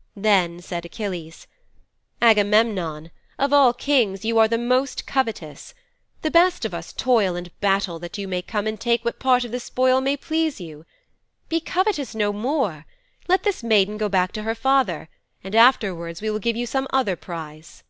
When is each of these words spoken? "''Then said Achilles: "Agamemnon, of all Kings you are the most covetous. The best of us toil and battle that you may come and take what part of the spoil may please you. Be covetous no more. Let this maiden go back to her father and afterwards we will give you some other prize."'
"''Then 0.16 0.58
said 0.60 0.84
Achilles: 0.84 1.46
"Agamemnon, 2.20 3.12
of 3.38 3.52
all 3.52 3.72
Kings 3.72 4.24
you 4.24 4.36
are 4.36 4.48
the 4.48 4.58
most 4.58 5.06
covetous. 5.06 5.72
The 6.22 6.32
best 6.32 6.64
of 6.64 6.74
us 6.74 6.92
toil 6.92 7.36
and 7.36 7.52
battle 7.60 8.00
that 8.00 8.18
you 8.18 8.26
may 8.26 8.42
come 8.42 8.66
and 8.66 8.80
take 8.80 9.04
what 9.04 9.20
part 9.20 9.44
of 9.44 9.52
the 9.52 9.60
spoil 9.60 10.00
may 10.00 10.16
please 10.16 10.60
you. 10.60 10.84
Be 11.48 11.60
covetous 11.60 12.12
no 12.16 12.32
more. 12.32 12.86
Let 13.28 13.44
this 13.44 13.62
maiden 13.62 13.98
go 13.98 14.08
back 14.08 14.32
to 14.32 14.42
her 14.42 14.56
father 14.56 15.08
and 15.44 15.54
afterwards 15.54 16.20
we 16.20 16.28
will 16.28 16.40
give 16.40 16.56
you 16.56 16.66
some 16.66 16.88
other 16.92 17.14
prize."' 17.14 17.84